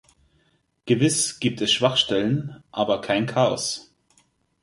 [0.87, 3.93] Gewiss gibt es Schwachstellen, aber kein Chaos.